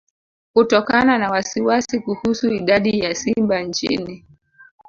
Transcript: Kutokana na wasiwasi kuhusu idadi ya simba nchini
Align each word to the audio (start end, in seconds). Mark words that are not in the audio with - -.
Kutokana 0.53 1.17
na 1.17 1.29
wasiwasi 1.31 1.99
kuhusu 1.99 2.47
idadi 2.53 2.99
ya 2.99 3.15
simba 3.15 3.61
nchini 3.63 4.25